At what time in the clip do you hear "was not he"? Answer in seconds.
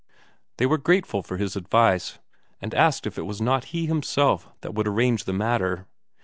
3.27-3.85